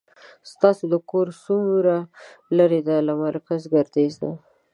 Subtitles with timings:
[0.51, 1.95] ستاسو کور څومره
[2.57, 4.31] لری ده له مرکز ګردیز نه